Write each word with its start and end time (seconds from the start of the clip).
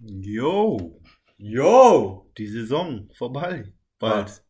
Yo, 0.00 1.00
Yo! 1.36 2.30
die 2.38 2.46
Saison 2.46 3.08
vorbei. 3.14 3.72
Bald. 3.98 4.44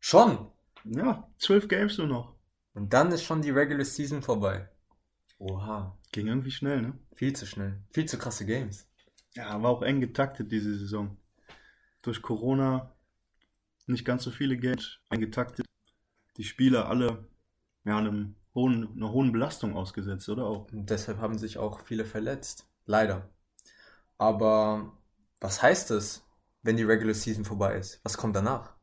Schon. 0.00 0.50
Ja, 0.84 1.30
zwölf 1.38 1.68
Games 1.68 1.98
nur 1.98 2.08
noch. 2.08 2.34
Und 2.72 2.92
dann 2.92 3.12
ist 3.12 3.22
schon 3.22 3.40
die 3.40 3.50
Regular 3.50 3.84
Season 3.84 4.20
vorbei. 4.20 4.68
Oha. 5.38 5.96
Ging 6.12 6.26
irgendwie 6.26 6.50
schnell, 6.50 6.82
ne? 6.82 6.98
Viel 7.14 7.34
zu 7.34 7.46
schnell. 7.46 7.82
Viel 7.90 8.06
zu 8.06 8.18
krasse 8.18 8.46
Games. 8.46 8.88
Ja, 9.34 9.62
war 9.62 9.70
auch 9.70 9.82
eng 9.82 10.00
getaktet 10.00 10.50
diese 10.50 10.76
Saison. 10.76 11.16
Durch 12.02 12.20
Corona 12.20 12.92
nicht 13.86 14.04
ganz 14.04 14.24
so 14.24 14.30
viele 14.30 14.56
Games 14.56 14.98
eingetaktet. 15.08 15.66
Die 16.36 16.44
Spieler 16.44 16.88
alle 16.88 17.28
ja, 17.84 17.98
einem 17.98 18.34
hohen, 18.54 18.92
einer 18.96 19.12
hohen 19.12 19.30
Belastung 19.30 19.76
ausgesetzt, 19.76 20.28
oder 20.28 20.46
auch? 20.46 20.70
Und 20.72 20.90
deshalb 20.90 21.18
haben 21.18 21.38
sich 21.38 21.58
auch 21.58 21.80
viele 21.80 22.04
verletzt. 22.04 22.68
Leider. 22.86 23.30
Aber 24.18 24.92
was 25.40 25.62
heißt 25.62 25.90
es, 25.90 26.24
wenn 26.62 26.76
die 26.76 26.82
Regular 26.84 27.14
Season 27.14 27.44
vorbei 27.44 27.76
ist? 27.76 28.00
Was 28.04 28.16
kommt 28.16 28.36
danach? 28.36 28.74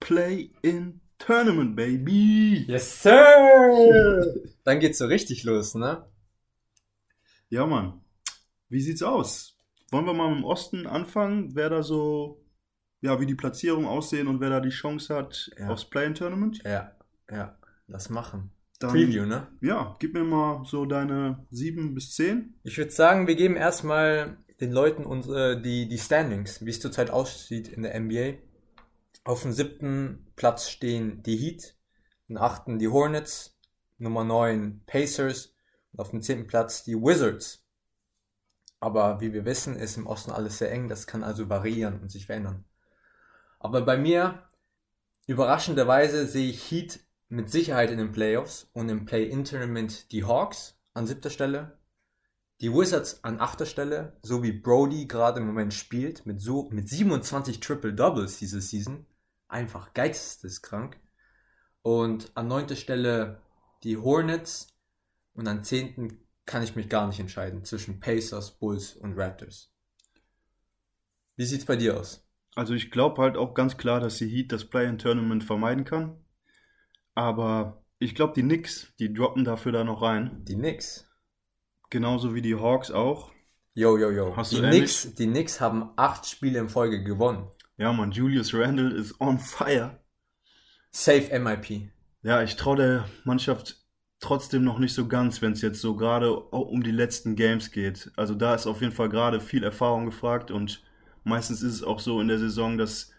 Play 0.00 0.50
in 0.62 1.00
Tournament, 1.18 1.76
baby! 1.76 2.64
Yes, 2.68 3.02
sir! 3.02 4.34
Dann 4.64 4.80
geht's 4.80 4.98
so 4.98 5.06
richtig 5.06 5.44
los, 5.44 5.74
ne? 5.74 6.04
Ja, 7.48 7.66
Mann. 7.66 8.00
Wie 8.68 8.80
sieht's 8.80 9.02
aus? 9.02 9.56
Wollen 9.90 10.06
wir 10.06 10.14
mal 10.14 10.28
mit 10.30 10.38
dem 10.38 10.44
Osten 10.44 10.86
anfangen? 10.86 11.54
Wer 11.54 11.68
da 11.70 11.82
so, 11.82 12.42
ja, 13.02 13.20
wie 13.20 13.26
die 13.26 13.34
Platzierungen 13.34 13.86
aussehen 13.86 14.26
und 14.26 14.40
wer 14.40 14.50
da 14.50 14.60
die 14.60 14.70
Chance 14.70 15.14
hat 15.14 15.50
Ja. 15.58 15.68
aufs 15.68 15.84
Play-in-Tournament? 15.84 16.62
Ja, 16.64 16.92
ja. 17.30 17.56
Lass 17.86 18.08
machen. 18.08 18.50
Dann- 18.82 18.90
Preview, 18.90 19.24
ne? 19.26 19.48
Ja, 19.60 19.96
gib 19.98 20.14
mir 20.14 20.24
mal 20.24 20.64
so 20.64 20.84
deine 20.86 21.46
7 21.50 21.94
bis 21.94 22.14
10. 22.14 22.54
Ich 22.64 22.76
würde 22.78 22.90
sagen, 22.90 23.26
wir 23.26 23.36
geben 23.36 23.56
erstmal 23.56 24.38
den 24.60 24.72
Leuten 24.72 25.04
unsere, 25.04 25.60
die, 25.60 25.88
die 25.88 25.98
Standings, 25.98 26.64
wie 26.64 26.70
es 26.70 26.80
zurzeit 26.80 27.10
aussieht 27.10 27.68
in 27.68 27.82
der 27.82 27.98
NBA. 27.98 28.38
Auf 29.24 29.42
dem 29.42 29.52
siebten 29.52 30.26
Platz 30.36 30.68
stehen 30.68 31.22
die 31.22 31.36
Heat, 31.36 31.76
den 32.28 32.38
achten 32.38 32.78
die 32.78 32.88
Hornets, 32.88 33.56
Nummer 33.98 34.24
neun 34.24 34.82
Pacers 34.86 35.54
und 35.92 36.00
auf 36.00 36.10
dem 36.10 36.22
zehnten 36.22 36.46
Platz 36.48 36.82
die 36.84 36.96
Wizards. 36.96 37.64
Aber 38.80 39.20
wie 39.20 39.32
wir 39.32 39.44
wissen, 39.44 39.76
ist 39.76 39.96
im 39.96 40.08
Osten 40.08 40.32
alles 40.32 40.58
sehr 40.58 40.72
eng, 40.72 40.88
das 40.88 41.06
kann 41.06 41.22
also 41.22 41.48
variieren 41.48 42.00
und 42.00 42.10
sich 42.10 42.26
verändern. 42.26 42.64
Aber 43.60 43.82
bei 43.82 43.96
mir, 43.96 44.42
überraschenderweise, 45.28 46.26
sehe 46.26 46.50
ich 46.50 46.68
Heat 46.70 46.98
mit 47.32 47.50
Sicherheit 47.50 47.90
in 47.90 47.96
den 47.96 48.12
Playoffs 48.12 48.68
und 48.74 48.90
im 48.90 49.06
Play-In-Tournament 49.06 50.12
die 50.12 50.24
Hawks 50.24 50.78
an 50.92 51.06
siebter 51.06 51.30
Stelle, 51.30 51.78
die 52.60 52.70
Wizards 52.70 53.24
an 53.24 53.40
achter 53.40 53.64
Stelle, 53.64 54.18
so 54.22 54.42
wie 54.42 54.52
Brody 54.52 55.06
gerade 55.06 55.40
im 55.40 55.46
Moment 55.46 55.72
spielt, 55.72 56.26
mit, 56.26 56.42
so, 56.42 56.68
mit 56.70 56.90
27 56.90 57.60
Triple-Doubles 57.60 58.38
diese 58.38 58.60
Season. 58.60 59.06
Einfach 59.48 59.94
geisteskrank. 59.94 61.00
Und 61.80 62.30
an 62.34 62.48
neunter 62.48 62.76
Stelle 62.76 63.40
die 63.82 63.96
Hornets. 63.96 64.68
Und 65.32 65.48
an 65.48 65.64
zehnten 65.64 66.18
kann 66.44 66.62
ich 66.62 66.76
mich 66.76 66.90
gar 66.90 67.06
nicht 67.06 67.18
entscheiden 67.18 67.64
zwischen 67.64 67.98
Pacers, 67.98 68.58
Bulls 68.58 68.94
und 68.94 69.18
Raptors. 69.18 69.72
Wie 71.36 71.46
sieht's 71.46 71.64
bei 71.64 71.76
dir 71.76 71.98
aus? 71.98 72.28
Also 72.54 72.74
ich 72.74 72.90
glaube 72.90 73.22
halt 73.22 73.38
auch 73.38 73.54
ganz 73.54 73.78
klar, 73.78 74.00
dass 74.00 74.18
die 74.18 74.28
Heat 74.28 74.52
das 74.52 74.66
Play-in-Tournament 74.66 75.44
vermeiden 75.44 75.86
kann. 75.86 76.21
Aber 77.14 77.84
ich 77.98 78.14
glaube, 78.14 78.32
die 78.34 78.42
Knicks, 78.42 78.92
die 78.98 79.12
droppen 79.12 79.44
dafür 79.44 79.72
da 79.72 79.84
noch 79.84 80.02
rein. 80.02 80.44
Die 80.44 80.54
Knicks. 80.54 81.08
Genauso 81.90 82.34
wie 82.34 82.42
die 82.42 82.56
Hawks 82.56 82.90
auch. 82.90 83.32
Yo, 83.74 83.96
yo, 83.96 84.10
yo. 84.10 84.36
Hast 84.36 84.52
die, 84.52 84.56
du 84.56 84.62
ähnlich? 84.62 84.80
Knicks, 84.80 85.14
die 85.14 85.26
Knicks 85.26 85.60
haben 85.60 85.90
acht 85.96 86.26
Spiele 86.26 86.58
in 86.58 86.68
Folge 86.68 87.02
gewonnen. 87.02 87.48
Ja, 87.76 87.92
man, 87.92 88.12
Julius 88.12 88.54
Randle 88.54 88.92
ist 88.94 89.20
on 89.20 89.38
fire. 89.38 89.98
Safe 90.90 91.38
MIP. 91.38 91.90
Ja, 92.22 92.42
ich 92.42 92.56
traue 92.56 92.76
der 92.76 93.08
Mannschaft 93.24 93.82
trotzdem 94.20 94.62
noch 94.62 94.78
nicht 94.78 94.94
so 94.94 95.08
ganz, 95.08 95.42
wenn 95.42 95.52
es 95.52 95.62
jetzt 95.62 95.80
so 95.80 95.96
gerade 95.96 96.30
auch 96.30 96.68
um 96.68 96.82
die 96.82 96.92
letzten 96.92 97.34
Games 97.34 97.72
geht. 97.72 98.12
Also 98.16 98.34
da 98.34 98.54
ist 98.54 98.66
auf 98.66 98.80
jeden 98.80 98.92
Fall 98.92 99.08
gerade 99.08 99.40
viel 99.40 99.64
Erfahrung 99.64 100.06
gefragt 100.06 100.50
und 100.50 100.82
meistens 101.24 101.62
ist 101.62 101.74
es 101.74 101.82
auch 101.82 101.98
so 101.98 102.20
in 102.20 102.28
der 102.28 102.38
Saison, 102.38 102.78
dass 102.78 103.10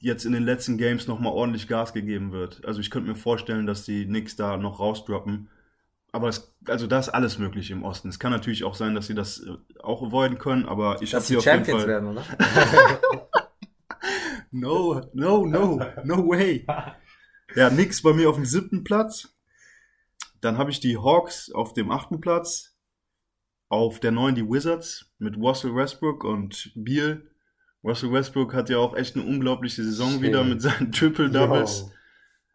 jetzt 0.00 0.24
in 0.24 0.32
den 0.32 0.44
letzten 0.44 0.78
Games 0.78 1.06
nochmal 1.06 1.32
ordentlich 1.32 1.68
Gas 1.68 1.92
gegeben 1.92 2.32
wird. 2.32 2.64
Also 2.64 2.80
ich 2.80 2.90
könnte 2.90 3.08
mir 3.08 3.16
vorstellen, 3.16 3.66
dass 3.66 3.84
die 3.84 4.04
Knicks 4.06 4.36
da 4.36 4.56
noch 4.56 4.80
rausdroppen. 4.80 5.48
Aber 6.10 6.28
es, 6.28 6.54
also 6.66 6.86
da 6.86 6.98
ist 6.98 7.10
alles 7.10 7.38
möglich 7.38 7.70
im 7.70 7.84
Osten. 7.84 8.08
Es 8.08 8.18
kann 8.18 8.32
natürlich 8.32 8.64
auch 8.64 8.74
sein, 8.74 8.94
dass 8.94 9.06
sie 9.08 9.14
das 9.14 9.40
äh, 9.40 9.56
auch 9.82 10.02
avoiden 10.02 10.38
können, 10.38 10.66
aber 10.66 11.02
ich 11.02 11.12
habe 11.12 11.20
Dass 11.20 11.28
sie 11.28 11.36
auf 11.36 11.44
jeden 11.44 11.56
Champions 11.64 11.82
Fall. 11.82 11.88
werden, 11.88 12.08
oder? 12.08 12.24
No, 14.50 15.02
no, 15.12 15.44
no, 15.44 15.78
no 16.04 16.26
way. 16.26 16.66
Ja, 17.54 17.68
nix 17.70 18.02
bei 18.02 18.14
mir 18.14 18.30
auf 18.30 18.36
dem 18.36 18.46
siebten 18.46 18.82
Platz. 18.82 19.28
Dann 20.40 20.56
habe 20.56 20.70
ich 20.70 20.80
die 20.80 20.96
Hawks 20.96 21.50
auf 21.52 21.74
dem 21.74 21.90
achten 21.90 22.20
Platz. 22.20 22.74
Auf 23.68 24.00
der 24.00 24.12
neun 24.12 24.34
die 24.34 24.48
Wizards 24.48 25.12
mit 25.18 25.36
Russell 25.36 25.74
Westbrook 25.74 26.24
und 26.24 26.72
Beal. 26.74 27.30
Russell 27.84 28.12
Westbrook 28.12 28.54
hat 28.54 28.70
ja 28.70 28.78
auch 28.78 28.96
echt 28.96 29.16
eine 29.16 29.24
unglaubliche 29.24 29.82
Saison 29.84 30.12
Schön. 30.12 30.22
wieder 30.22 30.44
mit 30.44 30.60
seinen 30.62 30.92
Triple 30.92 31.30
Doubles. 31.30 31.80
Yo. 31.80 31.92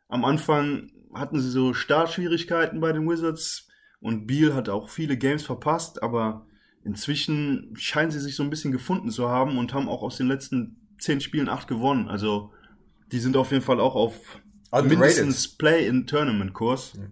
Am 0.09 0.25
Anfang 0.25 0.91
hatten 1.13 1.39
sie 1.39 1.50
so 1.50 1.73
Startschwierigkeiten 1.73 2.79
bei 2.79 2.91
den 2.91 3.07
Wizards 3.09 3.67
und 4.00 4.28
Beal 4.28 4.53
hat 4.53 4.69
auch 4.69 4.89
viele 4.89 5.17
Games 5.17 5.44
verpasst, 5.44 6.03
aber 6.03 6.45
inzwischen 6.84 7.73
scheinen 7.78 8.11
sie 8.11 8.19
sich 8.19 8.35
so 8.35 8.44
ein 8.44 8.50
bisschen 8.50 8.72
gefunden 8.72 9.09
zu 9.09 9.29
haben 9.29 9.57
und 9.57 9.73
haben 9.73 9.88
auch 9.88 10.01
aus 10.01 10.17
den 10.17 10.28
letzten 10.28 10.78
zehn 11.00 11.22
Spielen 11.22 11.50
acht 11.50 11.67
gewonnen. 11.67 12.09
Also 12.09 12.51
die 13.11 13.19
sind 13.19 13.38
auf 13.38 13.51
jeden 13.51 13.63
Fall 13.63 13.79
auch 13.79 13.95
auf 13.95 14.41
Underrated. 14.72 14.90
mindestens 14.90 15.47
Play-in-Tournament-Kurs. 15.57 16.94
Ja. 16.97 17.11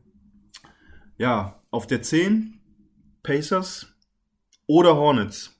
Ja, 1.17 1.61
auf 1.69 1.85
der 1.85 2.01
10 2.01 2.59
Pacers 3.21 3.93
oder 4.65 4.95
Hornets. 4.95 5.55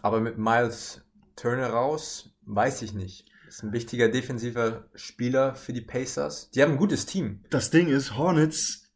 Aber 0.00 0.20
mit 0.20 0.38
Miles 0.38 1.02
Turner 1.36 1.68
raus, 1.68 2.30
weiß 2.42 2.82
ich 2.82 2.92
nicht. 2.92 3.26
Ist 3.48 3.62
ein 3.62 3.72
wichtiger 3.72 4.08
defensiver 4.08 4.84
Spieler 4.94 5.54
für 5.54 5.72
die 5.72 5.80
Pacers. 5.82 6.50
Die 6.50 6.62
haben 6.62 6.72
ein 6.72 6.78
gutes 6.78 7.04
Team. 7.06 7.44
Das 7.50 7.70
Ding 7.70 7.88
ist, 7.88 8.16
Hornets, 8.16 8.90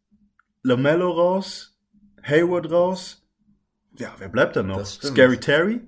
LaMelo 0.62 1.10
raus, 1.10 1.76
Hayward 2.22 2.70
raus. 2.70 3.22
Ja, 3.98 4.14
wer 4.18 4.28
bleibt 4.28 4.56
da 4.56 4.62
noch? 4.62 4.84
Scary 4.84 5.38
Terry? 5.38 5.80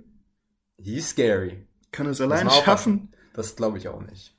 He's 0.79 1.11
scary. 1.11 1.67
Kann 1.91 2.07
es 2.07 2.21
Muss 2.21 2.31
allein 2.31 2.51
schaffen? 2.51 3.15
Das 3.33 3.57
glaube 3.57 3.79
ich 3.79 3.89
auch 3.89 4.03
nicht. 4.03 4.35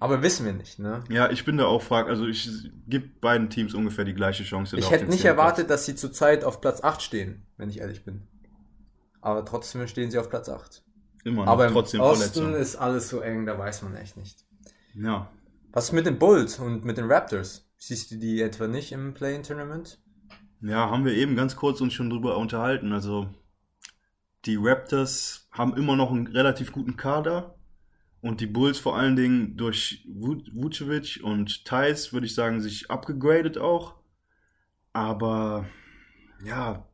Aber 0.00 0.20
wissen 0.22 0.44
wir 0.44 0.52
nicht, 0.52 0.80
ne? 0.80 1.04
Ja, 1.10 1.30
ich 1.30 1.44
bin 1.44 1.58
da 1.58 1.66
auch 1.66 1.80
frag, 1.80 2.08
also 2.08 2.26
ich 2.26 2.50
gebe 2.88 3.06
beiden 3.20 3.50
Teams 3.50 3.72
ungefähr 3.72 4.04
die 4.04 4.14
gleiche 4.14 4.42
Chance. 4.42 4.76
Ich 4.76 4.90
hätte 4.90 5.06
nicht 5.06 5.24
erwartet, 5.24 5.70
dass 5.70 5.86
sie 5.86 5.94
zurzeit 5.94 6.42
auf 6.42 6.60
Platz 6.60 6.82
8 6.82 7.00
stehen, 7.00 7.46
wenn 7.56 7.70
ich 7.70 7.78
ehrlich 7.78 8.04
bin. 8.04 8.26
Aber 9.22 9.44
trotzdem 9.46 9.86
stehen 9.88 10.10
sie 10.10 10.18
auf 10.18 10.28
Platz 10.28 10.48
8. 10.50 10.60
Platz. 10.60 10.82
Immer 11.24 11.44
noch 11.46 11.52
Aber 11.52 11.66
im 11.68 11.72
trotzdem 11.72 12.00
Osten 12.02 12.32
Verletzung. 12.32 12.54
ist 12.60 12.76
alles 12.76 13.08
so 13.08 13.20
eng, 13.20 13.46
da 13.46 13.56
weiß 13.58 13.82
man 13.82 13.94
echt 13.96 14.16
nicht. 14.18 14.44
Ja, 14.94 15.30
Was 15.72 15.84
ist 15.86 15.92
mit 15.92 16.04
den 16.04 16.18
Bulls 16.18 16.58
und 16.58 16.84
mit 16.84 16.98
den 16.98 17.10
Raptors? 17.10 17.66
Siehst 17.78 18.10
du 18.10 18.16
die 18.16 18.42
etwa 18.42 18.66
nicht 18.68 18.92
im 18.92 19.14
Play-In-Tournament? 19.14 20.00
Ja, 20.60 20.90
haben 20.90 21.04
wir 21.04 21.14
eben 21.14 21.34
ganz 21.34 21.56
kurz 21.56 21.80
uns 21.80 21.94
schon 21.94 22.10
drüber 22.10 22.36
unterhalten. 22.36 22.92
Also 22.92 23.28
die 24.44 24.56
Raptors 24.60 25.48
haben 25.52 25.76
immer 25.76 25.96
noch 25.96 26.10
einen 26.10 26.26
relativ 26.26 26.72
guten 26.72 26.96
Kader 26.96 27.54
und 28.20 28.40
die 28.40 28.46
Bulls 28.46 28.78
vor 28.78 28.96
allen 28.96 29.16
Dingen 29.16 29.56
durch 29.56 30.04
Vu- 30.08 30.42
Vucevic 30.52 31.20
und 31.22 31.64
Thais, 31.64 32.12
würde 32.12 32.26
ich 32.26 32.34
sagen, 32.34 32.60
sich 32.60 32.90
abgegradet 32.90 33.58
auch. 33.58 33.94
Aber 34.92 35.66
ja, 36.44 36.86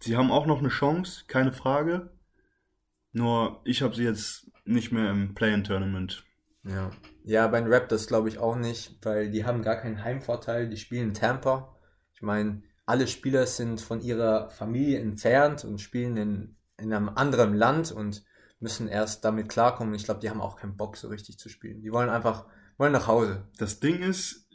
sie 0.00 0.16
haben 0.16 0.30
auch 0.30 0.46
noch 0.46 0.58
eine 0.58 0.68
Chance, 0.68 1.24
keine 1.26 1.52
Frage. 1.52 2.10
Nur 3.12 3.60
ich 3.64 3.82
habe 3.82 3.94
sie 3.94 4.04
jetzt 4.04 4.50
nicht 4.64 4.92
mehr 4.92 5.10
im 5.10 5.34
Play-in-Tournament. 5.34 6.24
Ja. 6.64 6.90
Ja, 7.24 7.46
bei 7.46 7.60
den 7.60 7.72
Raptors 7.72 8.06
glaube 8.06 8.28
ich 8.28 8.38
auch 8.38 8.56
nicht, 8.56 8.98
weil 9.02 9.30
die 9.30 9.44
haben 9.44 9.62
gar 9.62 9.76
keinen 9.76 10.02
Heimvorteil. 10.02 10.68
Die 10.68 10.76
spielen 10.76 11.08
in 11.08 11.14
Tampa. 11.14 11.76
Ich 12.14 12.22
meine, 12.22 12.62
alle 12.86 13.06
Spieler 13.06 13.46
sind 13.46 13.80
von 13.80 14.00
ihrer 14.00 14.50
Familie 14.50 14.98
entfernt 14.98 15.64
und 15.64 15.78
spielen 15.78 16.16
in, 16.16 16.56
in 16.78 16.92
einem 16.92 17.10
anderen 17.10 17.54
Land 17.54 17.92
und 17.92 18.24
müssen 18.60 18.88
erst 18.88 19.24
damit 19.24 19.48
klarkommen. 19.48 19.94
Ich 19.94 20.04
glaube, 20.04 20.20
die 20.20 20.30
haben 20.30 20.40
auch 20.40 20.56
keinen 20.56 20.76
Bock, 20.76 20.96
so 20.96 21.08
richtig 21.08 21.38
zu 21.38 21.48
spielen. 21.48 21.82
Die 21.82 21.92
wollen 21.92 22.08
einfach, 22.08 22.46
wollen 22.76 22.92
nach 22.92 23.06
Hause. 23.06 23.46
Das 23.58 23.80
Ding 23.80 24.00
ist, 24.00 24.47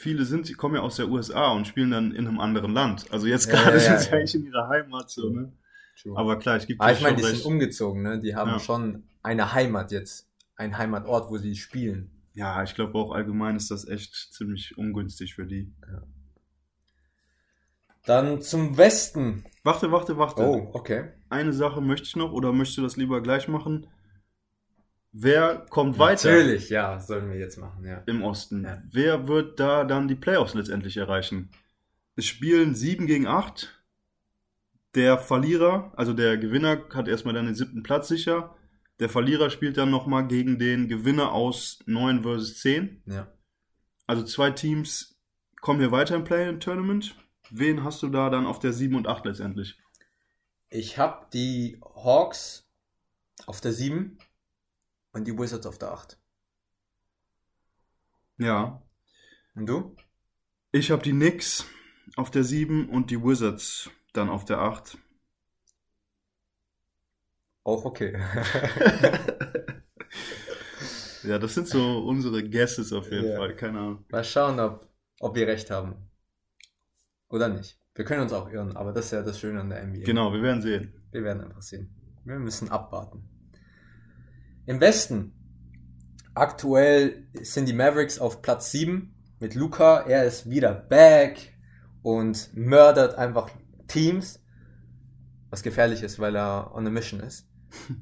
viele 0.00 0.24
sind, 0.24 0.48
die 0.48 0.54
kommen 0.54 0.76
ja 0.76 0.80
aus 0.80 0.96
der 0.96 1.08
USA 1.08 1.52
und 1.52 1.66
spielen 1.66 1.90
dann 1.90 2.12
in 2.12 2.26
einem 2.26 2.40
anderen 2.40 2.72
Land. 2.72 3.06
Also 3.12 3.26
jetzt 3.26 3.46
Ja, 3.48 3.54
gerade 3.54 3.76
ja, 3.76 3.80
sind 3.80 4.00
sie 4.00 4.12
eigentlich 4.12 4.34
in 4.34 4.46
ihrer 4.46 4.68
Heimat 4.68 5.10
so, 5.10 5.30
ne? 5.30 5.52
Aber 6.14 6.38
klar, 6.38 6.56
ich 6.56 6.66
gebe 6.66 6.80
Aber 6.80 6.92
ich 6.92 7.02
meine, 7.02 7.16
die 7.16 7.22
recht. 7.22 7.36
sind 7.36 7.44
umgezogen, 7.44 8.02
ne? 8.02 8.18
Die 8.18 8.34
haben 8.34 8.58
schon 8.60 9.04
eine 9.22 9.52
Heimat 9.52 9.92
jetzt. 9.92 10.26
Ein 10.56 10.78
Heimatort, 10.78 11.30
wo 11.30 11.36
sie 11.36 11.54
spielen. 11.54 12.10
Ja, 12.32 12.62
ich 12.62 12.74
glaube 12.74 12.98
auch 12.98 13.12
allgemein 13.12 13.56
ist 13.56 13.70
das 13.70 13.86
echt 13.86 14.14
ziemlich 14.32 14.78
ungünstig 14.78 15.34
für 15.34 15.44
die. 15.44 15.70
Dann 18.06 18.40
zum 18.40 18.78
Westen. 18.78 19.44
Warte, 19.62 19.92
warte, 19.92 20.16
warte. 20.16 20.42
Oh, 20.42 20.70
okay. 20.72 21.10
Eine 21.28 21.52
Sache 21.52 21.82
möchte 21.82 22.06
ich 22.06 22.16
noch, 22.16 22.32
oder 22.32 22.52
möchtest 22.52 22.78
du 22.78 22.82
das 22.82 22.96
lieber 22.96 23.20
gleich 23.22 23.48
machen? 23.48 23.86
Wer 25.12 25.66
kommt 25.70 25.98
weiter 25.98 26.30
Natürlich, 26.30 26.70
ja, 26.70 27.00
sollen 27.00 27.30
wir 27.30 27.38
jetzt 27.38 27.58
machen, 27.58 27.84
ja. 27.84 28.02
im 28.06 28.22
Osten? 28.22 28.64
Ja. 28.64 28.80
Wer 28.92 29.26
wird 29.26 29.58
da 29.58 29.84
dann 29.84 30.06
die 30.06 30.14
Playoffs 30.14 30.54
letztendlich 30.54 30.96
erreichen? 30.96 31.50
Es 32.14 32.26
spielen 32.26 32.74
7 32.74 33.06
gegen 33.06 33.26
8. 33.26 33.76
Der 34.94 35.18
Verlierer, 35.18 35.92
also 35.96 36.12
der 36.12 36.36
Gewinner, 36.36 36.84
hat 36.92 37.08
erstmal 37.08 37.34
dann 37.34 37.46
den 37.46 37.54
siebten 37.54 37.82
Platz 37.82 38.08
sicher. 38.08 38.56
Der 39.00 39.08
Verlierer 39.08 39.50
spielt 39.50 39.76
dann 39.76 39.90
nochmal 39.90 40.26
gegen 40.26 40.58
den 40.58 40.88
Gewinner 40.88 41.32
aus 41.32 41.80
9 41.86 42.22
versus 42.22 42.58
10. 42.58 43.02
Ja. 43.06 43.32
Also 44.06 44.24
zwei 44.24 44.50
Teams 44.50 45.18
kommen 45.60 45.80
hier 45.80 45.92
weiter 45.92 46.16
im 46.16 46.24
Play-In-Tournament. 46.24 47.16
Wen 47.50 47.82
hast 47.82 48.02
du 48.02 48.08
da 48.08 48.30
dann 48.30 48.46
auf 48.46 48.58
der 48.58 48.72
7 48.72 48.94
und 48.94 49.08
8 49.08 49.24
letztendlich? 49.24 49.78
Ich 50.68 50.98
habe 50.98 51.26
die 51.32 51.80
Hawks 51.82 52.68
auf 53.46 53.60
der 53.60 53.72
7 53.72 54.18
und 55.12 55.26
die 55.26 55.36
Wizards 55.36 55.66
auf 55.66 55.78
der 55.78 55.92
8. 55.92 56.18
Ja. 58.38 58.82
Und 59.54 59.66
du? 59.66 59.96
Ich 60.72 60.90
habe 60.90 61.02
die 61.02 61.12
Knicks 61.12 61.66
auf 62.16 62.30
der 62.30 62.44
7 62.44 62.88
und 62.88 63.10
die 63.10 63.22
Wizards 63.22 63.90
dann 64.12 64.28
auf 64.28 64.44
der 64.44 64.58
8. 64.58 64.98
Auch 67.64 67.84
okay. 67.84 68.18
Ja, 71.22 71.38
das 71.38 71.54
sind 71.54 71.68
so 71.68 71.98
unsere 71.98 72.48
Guesses 72.48 72.92
auf 72.94 73.10
jeden 73.10 73.28
Ja. 73.28 73.36
Fall. 73.36 73.54
Keine 73.54 73.78
Ahnung. 73.78 74.04
Mal 74.08 74.24
schauen, 74.24 74.58
ob, 74.58 74.88
ob 75.20 75.34
wir 75.34 75.46
recht 75.46 75.70
haben. 75.70 75.94
Oder 77.28 77.48
nicht. 77.48 77.78
Wir 77.94 78.04
können 78.06 78.22
uns 78.22 78.32
auch 78.32 78.50
irren, 78.50 78.76
aber 78.76 78.92
das 78.92 79.06
ist 79.06 79.10
ja 79.12 79.22
das 79.22 79.38
Schöne 79.38 79.60
an 79.60 79.68
der 79.68 79.84
NBA. 79.86 80.04
Genau, 80.04 80.32
wir 80.32 80.42
werden 80.42 80.62
sehen. 80.62 80.94
Wir 81.12 81.22
werden 81.22 81.44
einfach 81.44 81.60
sehen. 81.62 81.94
Wir 82.24 82.38
müssen 82.38 82.70
abwarten. 82.70 83.28
Im 84.70 84.80
Westen. 84.80 85.32
Aktuell 86.32 87.26
sind 87.42 87.68
die 87.68 87.72
Mavericks 87.72 88.20
auf 88.20 88.40
Platz 88.40 88.70
7 88.70 89.12
mit 89.40 89.56
Luca. 89.56 90.02
Er 90.02 90.22
ist 90.22 90.48
wieder 90.48 90.72
back 90.72 91.58
und 92.02 92.50
mördert 92.54 93.16
einfach 93.16 93.50
Teams. 93.88 94.40
Was 95.50 95.64
gefährlich 95.64 96.04
ist, 96.04 96.20
weil 96.20 96.36
er 96.36 96.72
on 96.72 96.86
a 96.86 96.90
mission 96.90 97.18
ist. 97.18 97.48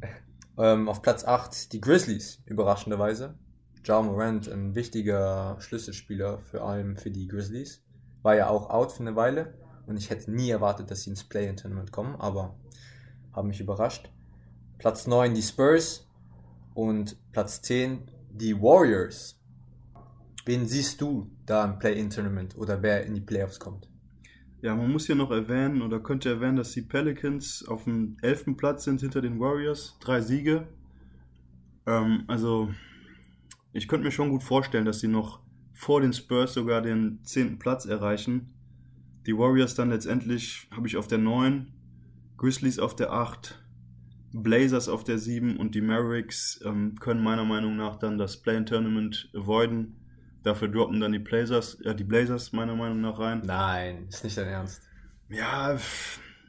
ähm, 0.59 0.91
auf 0.91 1.00
Platz 1.00 1.25
8 1.25 1.73
die 1.73 1.81
Grizzlies, 1.81 2.43
überraschenderweise. 2.44 3.38
Ja 3.87 4.03
Morant, 4.03 4.47
ein 4.49 4.75
wichtiger 4.75 5.56
Schlüsselspieler 5.61 6.38
für 6.38 6.61
allem 6.61 6.99
für 6.99 7.11
die 7.11 7.29
Grizzlies. 7.29 7.82
War 8.20 8.37
ja 8.37 8.50
auch 8.50 8.69
out 8.69 8.93
für 8.93 9.00
eine 9.00 9.17
Weile. 9.17 9.55
Und 9.87 9.97
ich 9.97 10.11
hätte 10.11 10.31
nie 10.31 10.50
erwartet, 10.50 10.91
dass 10.91 11.05
sie 11.05 11.09
ins 11.09 11.25
Play-In-Tournament 11.25 11.93
kommen, 11.93 12.15
aber 12.17 12.59
haben 13.32 13.49
mich 13.49 13.61
überrascht. 13.61 14.12
Platz 14.76 15.06
9 15.06 15.35
die 15.35 15.41
Spurs 15.41 16.07
und 16.78 17.16
Platz 17.32 17.60
10 17.62 18.08
die 18.30 18.54
Warriors. 18.54 19.36
Wen 20.44 20.64
siehst 20.64 21.00
du 21.00 21.28
da 21.44 21.64
im 21.64 21.80
Play-In-Tournament 21.80 22.56
oder 22.56 22.80
wer 22.80 23.04
in 23.04 23.16
die 23.16 23.20
Playoffs 23.20 23.58
kommt? 23.58 23.88
Ja, 24.62 24.76
man 24.76 24.92
muss 24.92 25.06
hier 25.06 25.16
noch 25.16 25.32
erwähnen 25.32 25.82
oder 25.82 25.98
könnte 25.98 26.28
erwähnen, 26.28 26.56
dass 26.56 26.70
die 26.70 26.82
Pelicans 26.82 27.66
auf 27.66 27.82
dem 27.82 28.16
11. 28.22 28.56
Platz 28.56 28.84
sind 28.84 29.00
hinter 29.00 29.20
den 29.20 29.40
Warriors. 29.40 29.96
Drei 29.98 30.20
Siege. 30.20 30.69
Ähm, 31.84 32.22
also, 32.28 32.70
ich 33.72 33.88
könnte 33.88 34.04
mir 34.04 34.12
schon 34.12 34.31
gut 34.31 34.44
vorstellen, 34.44 34.84
dass 34.84 35.00
sie 35.00 35.08
noch 35.08 35.40
vor 35.74 36.00
den 36.00 36.12
Spurs 36.12 36.54
sogar 36.54 36.81
den 36.81 37.24
10. 37.24 37.58
Platz 37.58 37.86
erreichen. 37.86 38.54
Die 39.26 39.36
Warriors 39.36 39.74
dann 39.74 39.90
letztendlich 39.90 40.69
habe 40.70 40.86
ich 40.86 40.96
auf 40.96 41.08
der 41.08 41.19
9, 41.19 41.72
Grizzlies 42.36 42.78
auf 42.78 42.94
der 42.94 43.12
8, 43.12 43.60
Blazers 44.32 44.88
auf 44.88 45.04
der 45.04 45.19
7 45.19 45.56
und 45.56 45.75
die 45.75 45.80
Mavericks 45.80 46.60
ähm, 46.64 46.96
können 47.00 47.22
meiner 47.22 47.44
Meinung 47.44 47.76
nach 47.76 47.96
dann 47.96 48.19
das 48.19 48.36
Play-in-Tournament 48.36 49.30
avoiden. 49.34 49.96
Dafür 50.42 50.69
droppen 50.69 51.00
dann 51.00 51.12
die 51.12 51.19
Blazers, 51.19 51.80
äh, 51.80 51.94
die 51.94 52.04
Blazers 52.04 52.52
meiner 52.52 52.76
Meinung 52.76 53.00
nach 53.00 53.19
rein. 53.19 53.42
Nein, 53.44 54.06
ist 54.08 54.25
nicht 54.25 54.36
dein 54.36 54.48
Ernst. 54.48 54.82
Ja, 55.28 55.76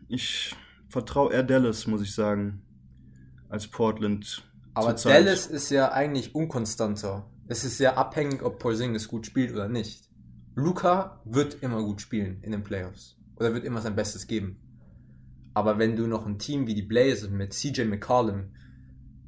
ich 0.08 0.56
vertraue 0.90 1.34
eher 1.34 1.44
Dallas, 1.44 1.88
muss 1.88 2.02
ich 2.02 2.14
sagen, 2.14 2.62
als 3.50 3.68
Portland. 3.68 4.44
Aber. 4.74 4.94
Dallas 4.94 5.48
ist 5.48 5.70
ja 5.70 5.92
eigentlich 5.92 6.36
unkonstanter. 6.36 7.30
Es 7.48 7.64
ist 7.64 7.78
sehr 7.78 7.98
abhängig, 7.98 8.44
ob 8.44 8.60
Porzingis 8.60 9.08
gut 9.08 9.26
spielt 9.26 9.52
oder 9.52 9.68
nicht. 9.68 10.10
Luca 10.56 11.22
wird 11.26 11.64
immer 11.64 11.82
gut 11.82 12.02
spielen 12.02 12.42
in 12.44 12.52
den 12.52 12.64
Playoffs. 12.64 13.18
Oder 13.38 13.54
wird 13.54 13.64
immer 13.64 13.82
sein 13.82 13.96
Bestes 13.96 14.28
geben. 14.28 14.58
Aber 15.60 15.78
wenn 15.78 15.96
du 15.96 16.08
noch 16.08 16.26
ein 16.26 16.40
Team 16.40 16.68
wie 16.68 16.74
die 16.74 16.82
Blazers 16.84 17.30
mit 17.30 17.54
CJ 17.54 17.84
McCollum, 17.84 18.46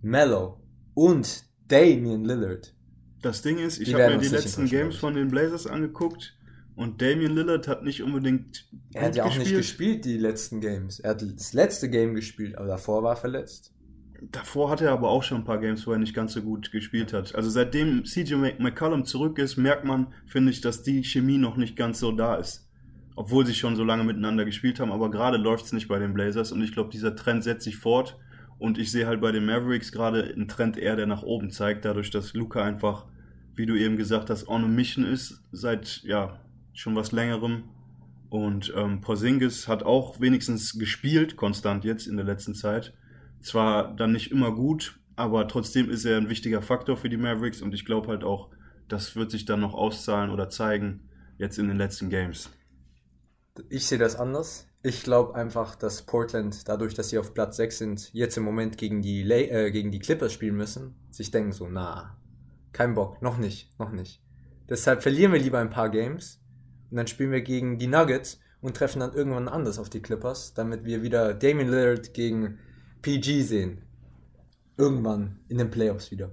Mello 0.01 0.59
und 0.93 1.45
Damian 1.67 2.23
Lillard, 2.25 2.73
Das 3.21 3.41
Ding 3.41 3.59
ist, 3.59 3.79
ich 3.79 3.93
habe 3.93 4.03
mir 4.15 4.17
die 4.19 4.27
letzten 4.45 4.61
Games 4.71 4.95
von 4.95 5.13
den 5.13 5.27
Blazers 5.27 5.67
angeguckt 5.67 6.35
und 6.75 7.01
Damian 7.01 7.35
Lillard 7.35 7.67
hat 7.67 7.83
nicht 7.83 8.01
unbedingt 8.01 8.67
er 8.93 9.03
hat 9.07 9.15
ja 9.15 9.23
auch 9.25 9.37
nicht 9.37 9.51
gespielt 9.57 10.05
die 10.05 10.17
letzten 10.17 10.59
Games. 10.61 10.99
Er 10.99 11.11
hat 11.11 11.21
das 11.21 11.53
letzte 11.53 11.89
Game 11.89 12.15
gespielt, 12.15 12.57
aber 12.57 12.67
davor 12.67 13.03
war 13.03 13.13
er 13.13 13.17
verletzt. 13.17 13.73
Davor 14.31 14.69
hat 14.69 14.81
er 14.81 14.91
aber 14.91 15.09
auch 15.09 15.23
schon 15.23 15.39
ein 15.39 15.45
paar 15.45 15.59
Games, 15.59 15.85
wo 15.87 15.91
er 15.91 15.97
nicht 15.99 16.13
ganz 16.13 16.33
so 16.33 16.41
gut 16.41 16.71
gespielt 16.71 17.11
hat. 17.13 17.33
Also 17.35 17.49
seitdem 17.49 18.05
CJ 18.05 18.35
Mc- 18.35 18.59
McCollum 18.59 19.03
zurück 19.05 19.37
ist, 19.39 19.57
merkt 19.57 19.83
man, 19.85 20.13
finde 20.27 20.51
ich, 20.51 20.61
dass 20.61 20.83
die 20.83 21.03
Chemie 21.03 21.37
noch 21.39 21.57
nicht 21.57 21.75
ganz 21.75 21.99
so 21.99 22.11
da 22.11 22.35
ist. 22.35 22.67
Obwohl 23.15 23.45
sie 23.45 23.53
schon 23.53 23.75
so 23.75 23.83
lange 23.83 24.03
miteinander 24.03 24.45
gespielt 24.45 24.79
haben, 24.79 24.91
aber 24.91 25.11
gerade 25.11 25.37
läuft 25.37 25.65
es 25.65 25.73
nicht 25.73 25.87
bei 25.87 25.99
den 25.99 26.13
Blazers 26.13 26.51
und 26.51 26.61
ich 26.63 26.71
glaube, 26.71 26.89
dieser 26.89 27.15
Trend 27.15 27.43
setzt 27.43 27.63
sich 27.63 27.77
fort. 27.77 28.17
Und 28.57 28.77
ich 28.77 28.91
sehe 28.91 29.07
halt 29.07 29.21
bei 29.21 29.31
den 29.31 29.45
Mavericks 29.45 29.91
gerade 29.91 30.23
einen 30.23 30.47
Trend 30.47 30.77
eher, 30.77 30.95
der 30.95 31.07
nach 31.07 31.23
oben 31.23 31.49
zeigt, 31.49 31.83
dadurch, 31.83 32.11
dass 32.11 32.35
Luca 32.35 32.63
einfach, 32.63 33.07
wie 33.55 33.65
du 33.65 33.75
eben 33.75 33.97
gesagt 33.97 34.29
hast, 34.29 34.47
on 34.47 34.63
a 34.63 34.67
mission 34.67 35.03
ist, 35.03 35.41
seit 35.51 36.03
ja 36.03 36.39
schon 36.73 36.95
was 36.95 37.11
längerem. 37.11 37.63
Und 38.29 38.71
ähm, 38.77 39.01
Porzingis 39.01 39.67
hat 39.67 39.81
auch 39.81 40.21
wenigstens 40.21 40.77
gespielt, 40.77 41.35
konstant 41.37 41.83
jetzt 41.83 42.05
in 42.05 42.17
der 42.17 42.25
letzten 42.25 42.53
Zeit. 42.53 42.93
Zwar 43.41 43.95
dann 43.95 44.11
nicht 44.11 44.31
immer 44.31 44.51
gut, 44.53 44.99
aber 45.15 45.47
trotzdem 45.47 45.89
ist 45.89 46.05
er 46.05 46.17
ein 46.17 46.29
wichtiger 46.29 46.61
Faktor 46.61 46.97
für 46.97 47.09
die 47.09 47.17
Mavericks 47.17 47.61
und 47.61 47.73
ich 47.73 47.83
glaube 47.83 48.09
halt 48.09 48.23
auch, 48.23 48.49
das 48.87 49.15
wird 49.15 49.31
sich 49.31 49.45
dann 49.45 49.59
noch 49.59 49.73
auszahlen 49.73 50.29
oder 50.29 50.49
zeigen 50.49 51.01
jetzt 51.37 51.57
in 51.57 51.67
den 51.67 51.77
letzten 51.77 52.09
Games. 52.09 52.51
Ich 53.69 53.87
sehe 53.87 53.97
das 53.97 54.15
anders. 54.15 54.67
Ich 54.83 55.03
glaube 55.03 55.35
einfach, 55.35 55.75
dass 55.75 56.03
Portland, 56.03 56.67
dadurch, 56.67 56.93
dass 56.93 57.09
sie 57.09 57.19
auf 57.19 57.33
Platz 57.33 57.57
6 57.57 57.77
sind, 57.77 58.13
jetzt 58.13 58.37
im 58.37 58.43
Moment 58.43 58.77
gegen 58.77 59.01
die, 59.01 59.23
La 59.23 59.35
äh, 59.35 59.71
gegen 59.71 59.91
die 59.91 59.99
Clippers 59.99 60.33
spielen 60.33 60.55
müssen, 60.55 60.95
sich 61.11 61.31
denken 61.31 61.51
so, 61.51 61.67
na, 61.67 62.17
kein 62.71 62.95
Bock, 62.95 63.21
noch 63.21 63.37
nicht, 63.37 63.77
noch 63.77 63.91
nicht. 63.91 64.23
Deshalb 64.69 65.03
verlieren 65.03 65.33
wir 65.33 65.39
lieber 65.39 65.59
ein 65.59 65.69
paar 65.69 65.89
Games 65.89 66.41
und 66.89 66.97
dann 66.97 67.07
spielen 67.07 67.31
wir 67.31 67.41
gegen 67.41 67.77
die 67.77 67.87
Nuggets 67.87 68.39
und 68.61 68.77
treffen 68.77 69.01
dann 69.01 69.13
irgendwann 69.13 69.49
anders 69.49 69.77
auf 69.77 69.89
die 69.89 70.01
Clippers, 70.01 70.53
damit 70.53 70.85
wir 70.85 71.03
wieder 71.03 71.33
Damian 71.33 71.69
Lillard 71.69 72.13
gegen 72.13 72.57
PG 73.01 73.43
sehen. 73.43 73.81
Irgendwann 74.77 75.39
in 75.49 75.57
den 75.57 75.69
Playoffs 75.69 76.11
wieder. 76.11 76.31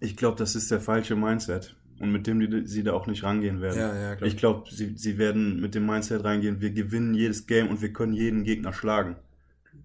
Ich 0.00 0.16
glaube, 0.16 0.38
das 0.38 0.54
ist 0.54 0.70
der 0.70 0.80
falsche 0.80 1.14
Mindset 1.14 1.76
und 2.00 2.10
mit 2.10 2.26
dem 2.26 2.40
die, 2.40 2.66
sie 2.66 2.82
da 2.82 2.94
auch 2.94 3.06
nicht 3.06 3.22
rangehen 3.22 3.60
werden. 3.60 3.78
Ja, 3.78 3.94
ja, 3.94 4.14
glaub 4.14 4.26
ich 4.28 4.36
glaube, 4.36 4.70
sie, 4.70 4.96
sie 4.96 5.18
werden 5.18 5.60
mit 5.60 5.74
dem 5.74 5.86
Mindset 5.86 6.24
reingehen, 6.24 6.60
wir 6.60 6.70
gewinnen 6.70 7.14
jedes 7.14 7.46
Game 7.46 7.68
und 7.68 7.82
wir 7.82 7.92
können 7.92 8.14
jeden 8.14 8.42
Gegner 8.42 8.72
schlagen. 8.72 9.16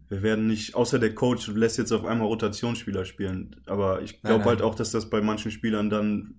Wir 0.07 0.21
werden 0.21 0.47
nicht, 0.47 0.75
außer 0.75 0.97
der 0.97 1.13
Coach 1.13 1.47
lässt 1.47 1.77
jetzt 1.77 1.91
auf 1.91 2.05
einmal 2.05 2.27
Rotationsspieler 2.27 3.05
spielen. 3.05 3.55
Aber 3.65 4.01
ich 4.01 4.21
glaube 4.21 4.45
halt 4.45 4.61
auch, 4.61 4.75
dass 4.75 4.91
das 4.91 5.09
bei 5.09 5.19
manchen 5.21 5.51
Spielern 5.51 5.89
dann 5.89 6.35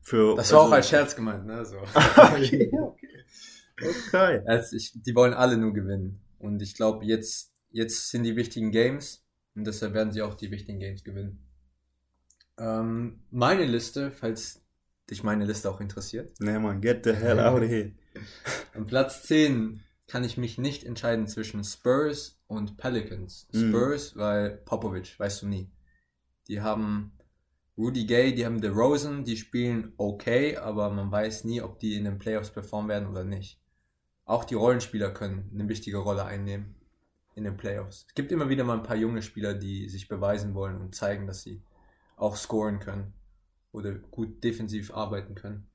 für. 0.00 0.36
Das 0.36 0.52
war 0.52 0.60
auch 0.60 0.64
also- 0.64 0.74
als 0.76 0.88
Scherz 0.88 1.16
gemeint, 1.16 1.44
ne? 1.44 1.64
So. 1.64 1.76
okay, 2.16 2.70
okay. 2.72 3.08
Okay. 3.80 4.42
Also 4.46 4.76
ich, 4.76 4.92
die 4.94 5.14
wollen 5.14 5.34
alle 5.34 5.56
nur 5.56 5.72
gewinnen. 5.72 6.20
Und 6.38 6.62
ich 6.62 6.74
glaube, 6.74 7.04
jetzt, 7.04 7.52
jetzt 7.70 8.10
sind 8.10 8.22
die 8.22 8.36
wichtigen 8.36 8.70
Games 8.70 9.24
und 9.54 9.66
deshalb 9.66 9.94
werden 9.94 10.12
sie 10.12 10.22
auch 10.22 10.34
die 10.34 10.50
wichtigen 10.50 10.78
Games 10.78 11.02
gewinnen. 11.02 11.38
Ähm, 12.58 13.20
meine 13.30 13.64
Liste, 13.64 14.10
falls 14.10 14.61
dich 15.12 15.22
meine 15.22 15.44
Liste 15.44 15.70
auch 15.70 15.80
interessiert. 15.80 16.32
Nee, 16.40 16.58
man, 16.58 16.80
get 16.80 17.04
the 17.04 17.12
hell 17.12 17.38
out 17.38 17.62
of 17.62 17.68
here. 17.68 17.92
Am 18.74 18.86
Platz 18.86 19.22
10 19.24 19.80
kann 20.08 20.24
ich 20.24 20.36
mich 20.36 20.58
nicht 20.58 20.84
entscheiden 20.84 21.26
zwischen 21.28 21.62
Spurs 21.64 22.40
und 22.46 22.76
Pelicans. 22.76 23.46
Mhm. 23.52 23.68
Spurs, 23.68 24.16
weil 24.16 24.56
Popovic, 24.64 25.18
weißt 25.18 25.42
du 25.42 25.46
nie. 25.46 25.70
Die 26.48 26.60
haben 26.60 27.12
Rudy 27.78 28.04
Gay, 28.04 28.34
die 28.34 28.44
haben 28.44 28.60
DeRozan, 28.60 29.24
die 29.24 29.36
spielen 29.36 29.92
okay, 29.96 30.56
aber 30.56 30.90
man 30.90 31.10
weiß 31.10 31.44
nie, 31.44 31.62
ob 31.62 31.78
die 31.78 31.94
in 31.94 32.04
den 32.04 32.18
Playoffs 32.18 32.50
performen 32.50 32.88
werden 32.88 33.08
oder 33.08 33.24
nicht. 33.24 33.60
Auch 34.24 34.44
die 34.44 34.54
Rollenspieler 34.54 35.10
können 35.10 35.50
eine 35.54 35.68
wichtige 35.68 35.98
Rolle 35.98 36.24
einnehmen 36.24 36.74
in 37.34 37.44
den 37.44 37.56
Playoffs. 37.56 38.04
Es 38.08 38.14
gibt 38.14 38.32
immer 38.32 38.48
wieder 38.48 38.64
mal 38.64 38.78
ein 38.78 38.82
paar 38.82 38.96
junge 38.96 39.22
Spieler, 39.22 39.54
die 39.54 39.88
sich 39.88 40.08
beweisen 40.08 40.54
wollen 40.54 40.80
und 40.80 40.94
zeigen, 40.94 41.26
dass 41.26 41.42
sie 41.42 41.62
auch 42.16 42.36
scoren 42.36 42.78
können 42.78 43.14
oder 43.72 43.94
gut 43.94 44.44
defensiv 44.44 44.92
arbeiten 44.92 45.34
können. 45.34 45.68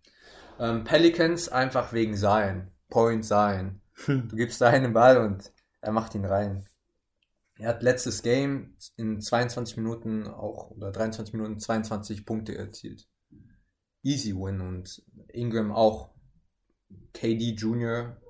Ähm, 0.59 0.83
Pelicans 0.83 1.49
einfach 1.49 1.93
wegen 1.93 2.15
Zion. 2.15 2.71
Point 2.89 3.25
Zion. 3.25 3.81
Du 4.05 4.35
gibst 4.35 4.61
da 4.61 4.69
einen 4.69 4.93
Ball 4.93 5.17
und 5.17 5.51
er 5.81 5.91
macht 5.91 6.15
ihn 6.15 6.25
rein. 6.25 6.65
Er 7.57 7.69
hat 7.69 7.81
letztes 7.81 8.21
Game 8.21 8.75
in 8.97 9.19
22 9.19 9.77
Minuten 9.77 10.27
auch, 10.27 10.69
oder 10.71 10.91
23 10.91 11.33
Minuten 11.33 11.59
22 11.59 12.25
Punkte 12.25 12.55
erzielt. 12.55 13.07
Easy 14.03 14.35
Win 14.35 14.61
und 14.61 15.03
Ingram 15.29 15.71
auch. 15.71 16.11
KD 17.13 17.55
Jr. 17.55 18.21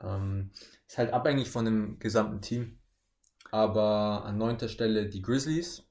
Ähm, 0.00 0.52
ist 0.86 0.98
halt 0.98 1.12
abhängig 1.12 1.50
von 1.50 1.64
dem 1.64 1.98
gesamten 1.98 2.40
Team. 2.40 2.78
Aber 3.50 4.24
an 4.24 4.38
neunter 4.38 4.68
Stelle 4.68 5.08
die 5.08 5.22
Grizzlies. 5.22 5.87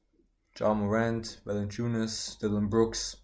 Ja 0.60 0.74
Morant, 0.74 1.40
Valanciunas, 1.46 2.40
Dylan 2.40 2.68
Brooks. 2.68 3.24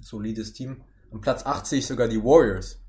Solides 0.00 0.52
Team. 0.52 0.82
Am 1.12 1.20
Platz 1.20 1.46
80 1.46 1.86
sogar 1.86 2.08
die 2.08 2.20
Warriors. 2.20 2.82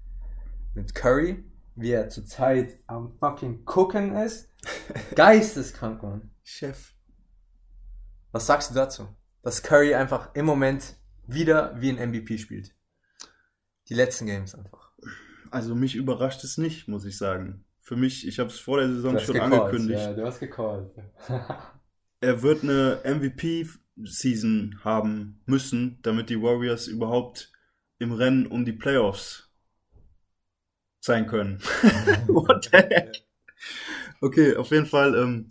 Mit 0.74 0.95
Curry, 0.95 1.43
wie 1.75 1.91
er 1.91 2.10
zurzeit 2.10 2.79
am 2.88 3.15
fucking 3.19 3.63
gucken 3.63 4.15
ist. 4.15 4.50
Geisteskrank, 5.15 6.01
Mann. 6.01 6.31
Chef. 6.41 6.95
Was 8.31 8.48
sagst 8.48 8.72
du 8.72 8.74
dazu? 8.74 9.07
Dass 9.43 9.62
Curry 9.62 9.93
einfach 9.93 10.33
im 10.33 10.48
Moment 10.48 10.95
wieder 11.27 11.79
wie 11.79 11.89
ein 11.91 12.10
MVP 12.10 12.39
spielt. 12.39 12.74
Die 13.88 13.93
letzten 13.93 14.25
Games 14.25 14.55
einfach. 14.55 14.93
Also 15.51 15.75
mich 15.75 15.93
überrascht 15.93 16.43
es 16.43 16.57
nicht, 16.57 16.88
muss 16.88 17.05
ich 17.05 17.19
sagen. 17.19 17.65
Für 17.81 17.98
mich, 17.98 18.27
ich 18.27 18.39
habe 18.39 18.50
es 18.50 18.57
vor 18.57 18.79
der 18.79 18.88
Saison 18.88 19.19
schon 19.19 19.36
gecallt, 19.36 19.53
angekündigt. 19.53 20.00
Ja, 20.00 20.13
du 20.13 20.25
hast 20.25 20.39
gecallt. 20.39 20.89
Er 22.23 22.41
wird 22.41 22.63
eine 22.63 23.01
MVP-Season 23.03 24.79
haben 24.81 25.41
müssen, 25.45 25.99
damit 26.03 26.29
die 26.29 26.41
Warriors 26.41 26.87
überhaupt 26.87 27.51
im 27.99 28.13
Rennen 28.13 28.47
um 28.47 28.63
die 28.63 28.71
Playoffs 28.71 29.49
sein 31.01 31.27
können. 31.27 31.59
What 32.27 32.69
the 32.71 32.77
heck? 32.77 33.25
Okay, 34.21 34.55
auf 34.55 34.71
jeden 34.71 34.85
Fall, 34.85 35.15
ähm, 35.15 35.49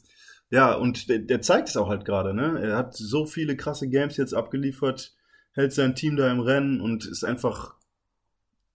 ja, 0.48 0.72
und 0.72 1.10
der, 1.10 1.18
der 1.18 1.42
zeigt 1.42 1.68
es 1.68 1.76
auch 1.76 1.90
halt 1.90 2.06
gerade, 2.06 2.32
ne? 2.32 2.58
Er 2.62 2.78
hat 2.78 2.96
so 2.96 3.26
viele 3.26 3.54
krasse 3.54 3.90
Games 3.90 4.16
jetzt 4.16 4.32
abgeliefert, 4.32 5.14
hält 5.52 5.74
sein 5.74 5.94
Team 5.94 6.16
da 6.16 6.32
im 6.32 6.40
Rennen 6.40 6.80
und 6.80 7.04
ist 7.04 7.22
einfach 7.22 7.74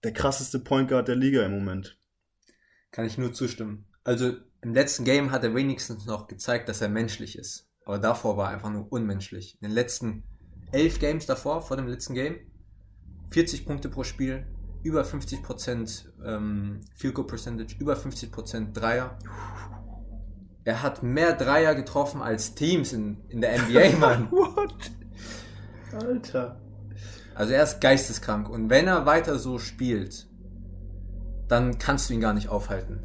der 0.03 0.13
krasseste 0.13 0.59
Point 0.59 0.89
Guard 0.89 1.07
der 1.07 1.15
Liga 1.15 1.43
im 1.43 1.51
Moment. 1.51 1.97
Kann 2.91 3.07
ich 3.07 3.17
nur 3.17 3.33
zustimmen. 3.33 3.87
Also 4.03 4.37
im 4.61 4.75
letzten 4.75 5.03
Game 5.03 5.31
hat 5.31 5.43
er 5.43 5.55
wenigstens 5.55 6.05
noch 6.05 6.27
gezeigt, 6.27 6.69
dass 6.69 6.81
er 6.81 6.89
menschlich 6.89 7.39
ist. 7.39 7.66
Aber 7.87 7.99
davor 7.99 8.35
war 8.35 8.49
er 8.49 8.55
einfach 8.55 8.69
nur 8.69 8.91
unmenschlich. 8.91 9.57
In 9.61 9.69
den 9.69 9.71
letzten 9.71 10.23
elf 10.73 10.99
Games 10.99 11.25
davor, 11.25 11.61
vor 11.61 11.77
dem 11.77 11.87
letzten 11.87 12.15
Game, 12.15 12.35
40 13.29 13.65
Punkte 13.65 13.87
pro 13.87 14.03
Spiel, 14.03 14.45
über 14.83 15.03
50% 15.03 16.03
ähm, 16.25 16.81
Field 16.95 17.13
Goal 17.13 17.27
Percentage, 17.27 17.77
über 17.79 17.93
50% 17.93 18.73
Dreier. 18.73 19.17
Er 20.65 20.83
hat 20.83 21.01
mehr 21.01 21.31
Dreier 21.31 21.75
getroffen 21.75 22.21
als 22.21 22.55
Teams 22.55 22.91
in, 22.91 23.21
in 23.29 23.39
der 23.39 23.57
NBA, 23.57 23.97
Mann. 23.99 24.31
What? 24.31 24.91
Alter. 25.93 26.59
Also 27.35 27.53
er 27.53 27.63
ist 27.63 27.79
geisteskrank 27.79 28.49
und 28.49 28.69
wenn 28.69 28.87
er 28.87 29.05
weiter 29.05 29.39
so 29.39 29.59
spielt, 29.59 30.27
dann 31.47 31.77
kannst 31.77 32.09
du 32.09 32.15
ihn 32.15 32.19
gar 32.19 32.33
nicht 32.33 32.49
aufhalten. 32.49 32.99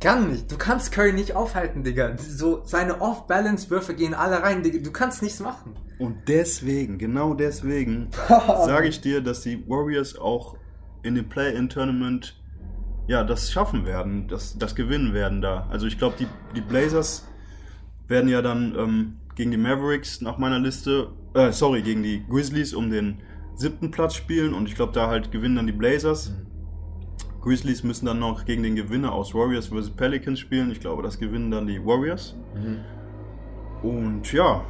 Kann 0.00 0.30
nicht. 0.30 0.52
Du 0.52 0.58
kannst 0.58 0.92
Curry 0.92 1.12
nicht 1.12 1.34
aufhalten, 1.34 1.82
Digga. 1.82 2.16
So 2.18 2.62
seine 2.64 3.00
Off-Balance-Würfe 3.00 3.94
gehen 3.94 4.14
alle 4.14 4.42
rein, 4.42 4.62
Digga. 4.62 4.78
Du 4.78 4.92
kannst 4.92 5.22
nichts 5.22 5.40
machen. 5.40 5.74
Und 5.98 6.28
deswegen, 6.28 6.98
genau 6.98 7.32
deswegen, 7.34 8.08
sage 8.28 8.88
ich 8.88 9.00
dir, 9.00 9.22
dass 9.22 9.40
die 9.40 9.66
Warriors 9.68 10.18
auch 10.18 10.56
in 11.02 11.14
dem 11.14 11.28
Play-In-Tournament 11.28 12.36
ja, 13.06 13.24
das 13.24 13.52
schaffen 13.52 13.86
werden, 13.86 14.26
das, 14.28 14.58
das 14.58 14.74
gewinnen 14.74 15.14
werden 15.14 15.40
da. 15.40 15.66
Also 15.70 15.86
ich 15.86 15.98
glaube, 15.98 16.16
die, 16.18 16.26
die 16.54 16.60
Blazers 16.60 17.26
werden 18.08 18.28
ja 18.28 18.42
dann 18.42 18.74
ähm, 18.76 19.16
gegen 19.36 19.50
die 19.50 19.56
Mavericks 19.56 20.20
nach 20.20 20.38
meiner 20.38 20.58
Liste, 20.58 21.12
äh, 21.34 21.52
sorry, 21.52 21.82
gegen 21.82 22.02
die 22.02 22.24
Grizzlies 22.28 22.74
um 22.74 22.90
den 22.90 23.18
siebten 23.54 23.90
Platz 23.90 24.14
spielen 24.14 24.54
und 24.54 24.68
ich 24.68 24.74
glaube, 24.74 24.92
da 24.92 25.08
halt 25.08 25.30
gewinnen 25.30 25.56
dann 25.56 25.66
die 25.66 25.72
Blazers. 25.72 26.32
Grizzlies 27.46 27.84
müssen 27.84 28.06
dann 28.06 28.18
noch 28.18 28.44
gegen 28.44 28.64
den 28.64 28.74
Gewinner 28.74 29.12
aus 29.12 29.32
Warriors 29.32 29.68
vs. 29.68 29.90
Pelicans 29.90 30.40
spielen. 30.40 30.72
Ich 30.72 30.80
glaube, 30.80 31.02
das 31.04 31.18
gewinnen 31.18 31.50
dann 31.52 31.66
die 31.68 31.78
Warriors. 31.84 32.34
Und 33.82 34.32
ja, 34.32 34.64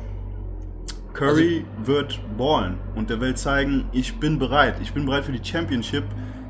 Curry 1.14 1.64
wird 1.84 2.20
ballen 2.36 2.76
und 2.94 3.08
der 3.08 3.18
will 3.20 3.34
zeigen, 3.34 3.86
ich 3.92 4.18
bin 4.20 4.38
bereit. 4.38 4.74
Ich 4.82 4.92
bin 4.92 5.06
bereit 5.06 5.24
für 5.24 5.32
die 5.32 5.42
Championship. 5.42 6.04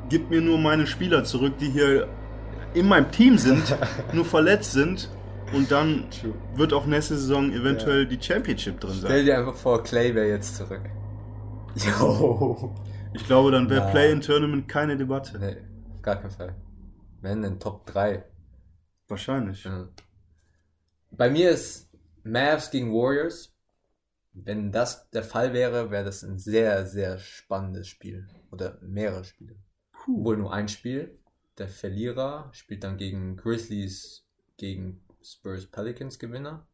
Gib 0.08 0.28
mir 0.30 0.40
nur 0.40 0.58
meine 0.58 0.86
Spieler 0.86 1.22
zurück, 1.22 1.58
die 1.58 1.70
hier 1.70 2.08
in 2.74 2.88
meinem 2.88 3.10
Team 3.12 3.38
sind, 3.38 3.62
nur 4.12 4.24
verletzt 4.24 4.72
sind. 4.72 5.08
Und 5.52 5.70
dann 5.70 6.06
True. 6.10 6.34
wird 6.56 6.72
auch 6.72 6.86
nächste 6.86 7.16
Saison 7.16 7.52
eventuell 7.52 8.04
die 8.04 8.20
Championship 8.20 8.80
drin 8.80 8.94
Stell 8.98 9.10
sein. 9.18 9.24
dir 9.26 9.38
einfach 9.38 9.54
vor, 9.54 9.80
Clay 9.84 10.12
wäre 10.12 10.26
jetzt 10.28 10.56
zurück. 10.56 10.80
Jo. 12.00 12.74
Ich 13.12 13.24
glaube, 13.26 13.50
dann 13.52 13.70
wäre 13.70 13.84
Ja. 13.84 13.90
Play-in-Tournament 13.90 14.66
keine 14.66 14.96
Debatte. 14.96 15.38
Nee, 15.38 15.56
gar 16.06 16.16
keinen 16.16 16.30
Fall. 16.30 16.54
Wenn 17.20 17.42
denn 17.42 17.58
Top 17.58 17.84
3. 17.86 18.24
Wahrscheinlich. 19.08 19.64
Ja. 19.64 19.88
Bei 21.10 21.28
mir 21.28 21.50
ist 21.50 21.90
Mavs 22.22 22.70
gegen 22.70 22.92
Warriors. 22.92 23.52
Wenn 24.32 24.70
das 24.70 25.10
der 25.10 25.24
Fall 25.24 25.52
wäre, 25.52 25.90
wäre 25.90 26.04
das 26.04 26.22
ein 26.22 26.38
sehr, 26.38 26.86
sehr 26.86 27.18
spannendes 27.18 27.88
Spiel. 27.88 28.28
Oder 28.52 28.78
mehrere 28.82 29.24
Spiele. 29.24 29.56
Wohl 30.06 30.36
nur 30.36 30.52
ein 30.52 30.68
Spiel. 30.68 31.18
Der 31.58 31.68
Verlierer 31.68 32.50
spielt 32.52 32.84
dann 32.84 32.98
gegen 32.98 33.36
Grizzlies, 33.36 34.24
gegen 34.58 35.04
Spurs 35.22 35.66
Pelicans 35.66 36.20
Gewinner. 36.20 36.68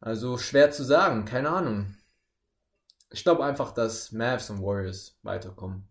Also 0.00 0.36
schwer 0.36 0.70
zu 0.72 0.84
sagen, 0.84 1.24
keine 1.24 1.48
Ahnung. 1.48 1.96
Ich 3.10 3.22
glaube 3.22 3.46
einfach, 3.46 3.72
dass 3.72 4.12
Mavs 4.12 4.50
und 4.50 4.60
Warriors 4.60 5.18
weiterkommen. 5.22 5.88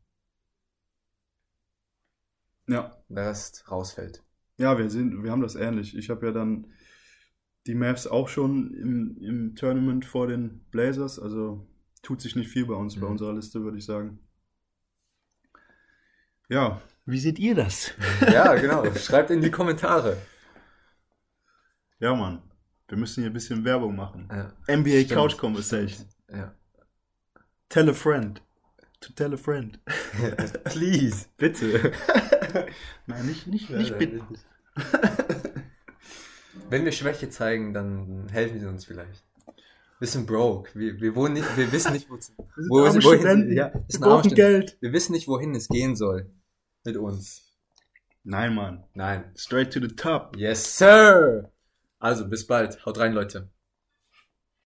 Ja. 2.67 2.95
Der 3.09 3.27
Rest 3.29 3.69
rausfällt. 3.69 4.23
Ja, 4.57 4.77
wir 4.77 4.89
sind, 4.89 5.23
wir 5.23 5.31
haben 5.31 5.41
das 5.41 5.55
ähnlich. 5.55 5.95
Ich 5.97 6.09
habe 6.09 6.25
ja 6.27 6.31
dann 6.31 6.67
die 7.67 7.75
Mavs 7.75 8.07
auch 8.07 8.29
schon 8.29 8.73
im, 8.73 9.17
im 9.19 9.55
Tournament 9.55 10.05
vor 10.05 10.27
den 10.27 10.63
Blazers, 10.71 11.19
also 11.19 11.67
tut 12.03 12.21
sich 12.21 12.35
nicht 12.35 12.49
viel 12.49 12.65
bei 12.65 12.75
uns, 12.75 12.95
bei 12.95 13.05
Mhm. 13.05 13.11
unserer 13.13 13.33
Liste, 13.33 13.63
würde 13.63 13.77
ich 13.77 13.85
sagen. 13.85 14.19
Ja, 16.49 16.81
wie 17.05 17.19
seht 17.19 17.39
ihr 17.39 17.55
das? 17.55 17.91
Ja, 18.31 18.53
genau. 18.55 18.85
Schreibt 18.95 19.31
in 19.31 19.41
die 19.41 19.51
Kommentare. 19.51 20.17
Ja, 21.99 22.13
Mann, 22.15 22.41
wir 22.87 22.97
müssen 22.97 23.21
hier 23.21 23.29
ein 23.31 23.33
bisschen 23.33 23.63
Werbung 23.63 23.95
machen. 23.95 24.27
Ja. 24.31 24.53
NBA 24.75 24.89
Stimmt, 25.01 25.09
Couch 25.11 25.37
Conversation. 25.37 26.07
Ja. 26.31 26.53
Tell 27.69 27.89
a 27.89 27.93
friend. 27.93 28.41
To 29.01 29.11
tell 29.13 29.33
a 29.33 29.37
friend. 29.37 29.79
Please, 30.65 31.27
bitte. 31.37 31.91
Nein, 33.07 33.25
nicht, 33.25 33.47
nicht, 33.47 33.69
nicht 33.69 33.97
bitte. 33.97 34.21
Wenn 36.69 36.85
wir 36.85 36.91
Schwäche 36.91 37.29
zeigen, 37.29 37.73
dann 37.73 38.27
helfen 38.31 38.59
sie 38.59 38.65
uns 38.65 38.85
vielleicht. 38.85 39.23
Wir 39.99 40.07
sind 40.07 40.25
broke. 40.25 40.77
Wir, 40.77 40.99
wir, 40.99 41.15
wohnen 41.15 41.35
nicht, 41.35 41.57
wir 41.57 41.71
wissen 41.71 41.93
nicht, 41.93 42.09
wo, 42.09 42.15
wo 42.69 42.81
wohin, 42.81 43.01
Studenten. 43.01 43.55
ja, 43.55 43.71
Wir 43.73 43.99
brauchen. 43.99 44.33
Geld. 44.33 44.77
Wir 44.81 44.91
wissen 44.91 45.13
nicht, 45.13 45.27
wohin 45.27 45.55
es 45.55 45.67
gehen 45.67 45.95
soll 45.95 46.29
mit 46.83 46.97
uns. 46.97 47.43
Nein, 48.23 48.55
Mann. 48.55 48.83
Nein. 48.93 49.31
Straight 49.35 49.71
to 49.71 49.79
the 49.79 49.87
top. 49.87 50.35
Yes, 50.35 50.77
sir. 50.77 51.51
Also, 51.99 52.27
bis 52.27 52.45
bald. 52.45 52.85
Haut 52.85 52.97
rein, 52.97 53.13
Leute. 53.13 53.49